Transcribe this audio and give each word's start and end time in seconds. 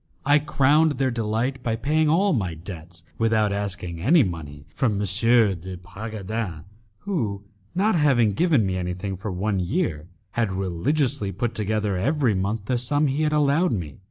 I 0.25 0.39
crowned 0.39 0.93
their 0.93 1.11
delight 1.11 1.61
by 1.61 1.75
paying 1.75 2.09
all 2.09 2.33
my 2.33 2.55
debts 2.55 3.03
without 3.19 3.53
asking 3.53 4.01
any 4.01 4.23
money 4.23 4.65
from 4.73 4.93
M. 4.93 5.01
de 5.05 5.77
Bragadin, 5.77 6.63
who, 7.01 7.43
not 7.75 7.93
having 7.93 8.31
given 8.31 8.65
me 8.65 8.77
anything 8.77 9.15
for 9.15 9.31
one 9.31 9.59
year, 9.59 10.07
had 10.31 10.51
religiously 10.51 11.31
put 11.31 11.53
together 11.53 11.97
every 11.97 12.33
month 12.33 12.65
the 12.65 12.79
sum 12.79 13.05
he 13.05 13.21
had 13.21 13.31
allowed 13.31 13.73
me. 13.73 13.99